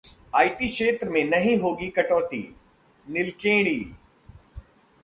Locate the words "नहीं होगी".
1.23-1.89